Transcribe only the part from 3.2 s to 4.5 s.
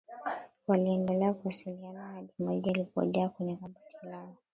kwenye kabati lao